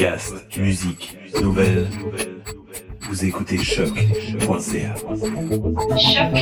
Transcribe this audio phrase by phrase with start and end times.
[0.00, 1.86] Podcast, musique, nouvelles.
[3.02, 4.94] Vous écoutez choc.ca.
[6.34, 6.40] to.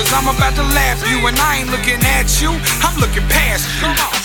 [0.00, 1.26] Cause I'm about to laugh you.
[1.28, 3.80] And I ain't looking at you, I'm looking past you.
[3.84, 4.16] Come on.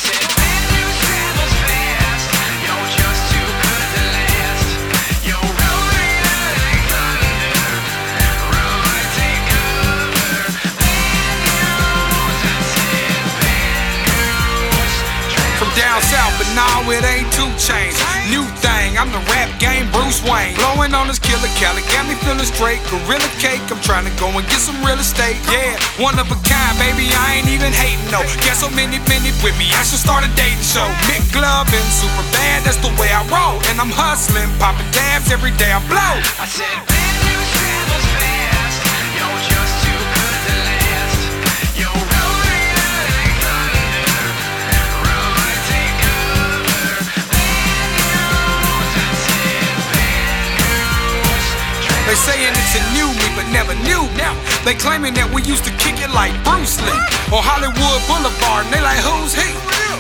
[15.60, 17.96] From down south, but now it ain't two chains.
[18.32, 19.45] New thing, I'm the rap
[20.06, 20.54] Bruce Wayne.
[20.54, 22.78] Blowing on this killer Cali, got me feeling straight.
[22.94, 25.42] Gorilla cake, I'm trying to go and get some real estate.
[25.50, 28.22] Yeah, one of a kind, baby, I ain't even hating, no.
[28.46, 30.86] Got so many minutes with me, I should start a dating show.
[31.10, 33.58] Mick Glove and super bad, that's the way I roll.
[33.74, 36.14] And I'm hustling, popping dabs every day I blow.
[36.38, 37.05] I said,
[52.06, 54.06] They saying it's a new me, but never knew.
[54.14, 57.02] Now they claiming that we used to kick it like Bruce Lee
[57.34, 59.50] or Hollywood Boulevard, and they like who's he?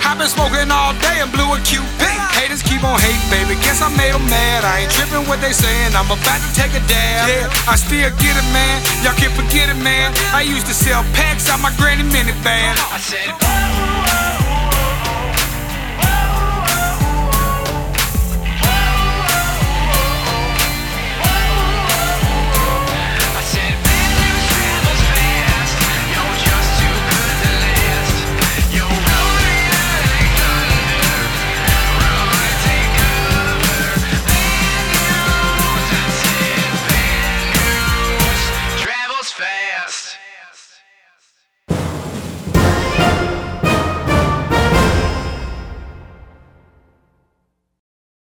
[0.05, 2.01] I've been smoking all day and blew a QP.
[2.37, 3.57] Haters keep on hating, baby.
[3.65, 4.61] Guess I made them mad.
[4.61, 5.97] I ain't tripping what they saying.
[5.97, 7.25] I'm about to take a dab.
[7.25, 8.85] Yeah, I still get it, man.
[9.01, 10.13] Y'all can't forget it, man.
[10.29, 12.77] I used to sell packs out my granny minivan.
[12.93, 13.33] I said,